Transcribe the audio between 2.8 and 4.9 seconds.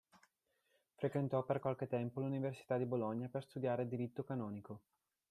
Bologna per studiare diritto canonico.